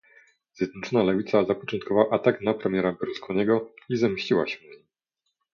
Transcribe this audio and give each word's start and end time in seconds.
Zjednoczona 0.57 1.03
Lewica 1.03 1.45
zapoczątkowała 1.45 2.11
atak 2.11 2.41
na 2.41 2.53
premiera 2.53 2.91
Berlusconiego 2.91 3.71
i 3.89 3.97
zemściła 3.97 4.47
się 4.47 4.57
na 4.67 4.75
nim 4.77 4.85